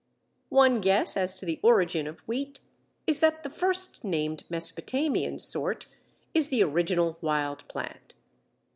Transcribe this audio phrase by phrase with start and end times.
[0.49, 2.59] One guess as to the origin of Wheat
[3.05, 5.85] is that the first named (Mesopotamian sort)
[6.33, 8.15] is the original wild plant.